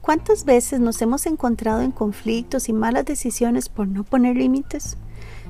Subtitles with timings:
[0.00, 4.96] ¿Cuántas veces nos hemos encontrado en conflictos y malas decisiones por no poner límites?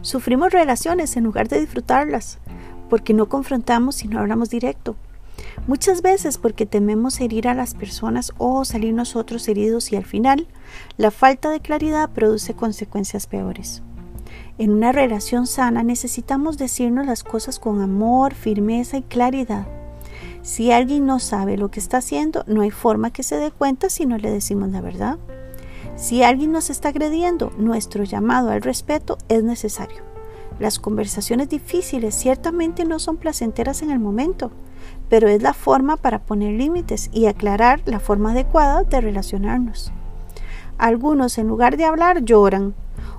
[0.03, 2.39] Sufrimos relaciones en lugar de disfrutarlas,
[2.89, 4.97] porque no confrontamos y no hablamos directo.
[5.69, 10.49] Muchas veces porque tememos herir a las personas o salir nosotros heridos y al final
[10.97, 13.83] la falta de claridad produce consecuencias peores.
[14.59, 19.67] En una relación sana necesitamos decirnos las cosas con amor, firmeza y claridad.
[20.43, 23.91] Si alguien no sabe lo que está haciendo, no hay forma que se dé cuenta
[23.91, 25.19] si no le decimos la verdad.
[25.97, 30.03] Si alguien nos está agrediendo, nuestro llamado al respeto es necesario.
[30.59, 34.51] Las conversaciones difíciles ciertamente no son placenteras en el momento,
[35.09, 39.93] pero es la forma para poner límites y aclarar la forma adecuada de relacionarnos.
[40.79, 42.75] Algunos en lugar de hablar lloran,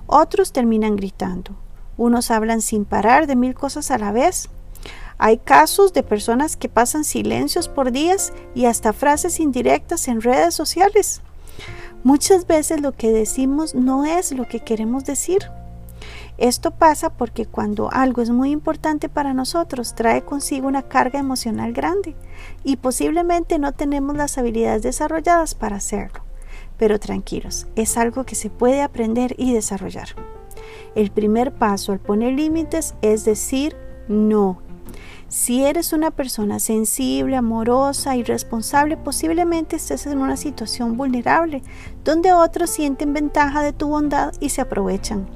[0.08, 1.56] otros terminan gritando,
[1.98, 4.50] unos hablan sin parar de mil cosas a la vez.
[5.24, 10.56] Hay casos de personas que pasan silencios por días y hasta frases indirectas en redes
[10.56, 11.22] sociales.
[12.04, 15.44] Muchas veces lo que decimos no es lo que queremos decir.
[16.40, 21.72] Esto pasa porque cuando algo es muy importante para nosotros trae consigo una carga emocional
[21.72, 22.16] grande
[22.64, 26.22] y posiblemente no tenemos las habilidades desarrolladas para hacerlo.
[26.80, 30.08] Pero tranquilos, es algo que se puede aprender y desarrollar.
[30.96, 34.71] El primer paso al poner límites es decir no.
[35.32, 41.64] Si eres una persona sensible, amorosa y responsable, posiblemente estés en una situación vulnerable,
[42.04, 45.30] donde otros sienten ventaja de tu bondad y se aprovechan.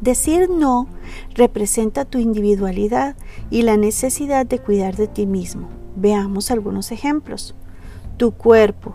[0.00, 0.86] Decir no
[1.34, 3.16] representa tu individualidad
[3.50, 5.68] y la necesidad de cuidar de ti mismo.
[5.96, 7.56] Veamos algunos ejemplos.
[8.18, 8.94] Tu cuerpo.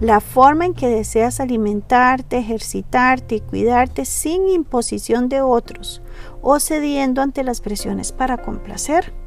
[0.00, 6.02] La forma en que deseas alimentarte, ejercitarte y cuidarte sin imposición de otros
[6.42, 9.18] o cediendo ante las presiones para complacer.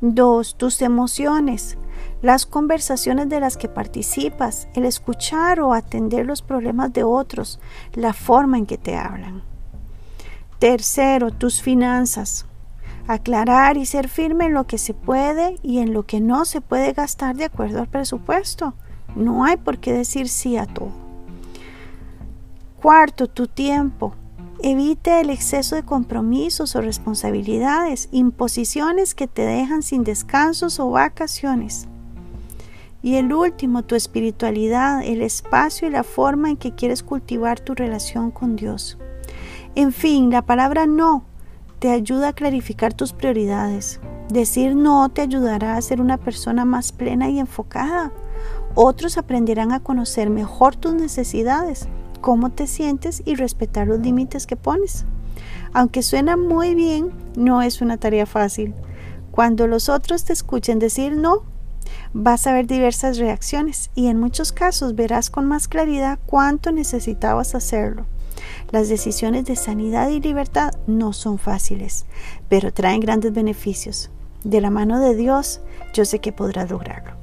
[0.00, 0.56] 2.
[0.56, 1.76] Tus emociones.
[2.22, 7.60] Las conversaciones de las que participas, el escuchar o atender los problemas de otros,
[7.92, 9.42] la forma en que te hablan.
[10.58, 12.46] Tercero, tus finanzas.
[13.06, 16.60] Aclarar y ser firme en lo que se puede y en lo que no se
[16.60, 18.74] puede gastar de acuerdo al presupuesto.
[19.16, 20.92] No hay por qué decir sí a todo.
[22.80, 24.14] Cuarto, tu tiempo.
[24.62, 31.88] Evite el exceso de compromisos o responsabilidades, imposiciones que te dejan sin descansos o vacaciones.
[33.02, 37.74] Y el último, tu espiritualidad, el espacio y la forma en que quieres cultivar tu
[37.74, 38.98] relación con Dios.
[39.74, 41.24] En fin, la palabra no
[41.78, 43.98] te ayuda a clarificar tus prioridades.
[44.28, 48.12] Decir no te ayudará a ser una persona más plena y enfocada.
[48.74, 51.88] Otros aprenderán a conocer mejor tus necesidades,
[52.20, 55.04] cómo te sientes y respetar los límites que pones.
[55.72, 58.74] Aunque suena muy bien, no es una tarea fácil.
[59.30, 61.44] Cuando los otros te escuchen decir no,
[62.12, 67.54] vas a ver diversas reacciones y en muchos casos verás con más claridad cuánto necesitabas
[67.54, 68.06] hacerlo.
[68.70, 72.06] Las decisiones de sanidad y libertad no son fáciles,
[72.48, 74.10] pero traen grandes beneficios.
[74.44, 75.60] De la mano de Dios,
[75.92, 77.19] yo sé que podrás lograrlo.